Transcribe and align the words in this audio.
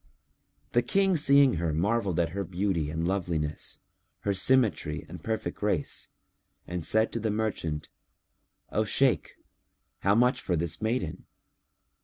The 0.71 0.81
King 0.81 1.15
seeing 1.15 1.57
her 1.57 1.75
marvelled 1.75 2.19
at 2.19 2.29
her 2.29 2.43
beauty 2.43 2.89
and 2.89 3.07
loveliness, 3.07 3.79
her 4.21 4.33
symmetry 4.33 5.05
and 5.07 5.23
perfect 5.23 5.59
grace 5.59 6.09
and 6.65 6.83
said 6.83 7.11
to 7.11 7.19
the 7.19 7.29
merchant, 7.29 7.87
"O 8.71 8.83
Shaykh, 8.83 9.35
how 9.99 10.15
much 10.15 10.41
for 10.41 10.55
this 10.55 10.81
maiden?" 10.81 11.27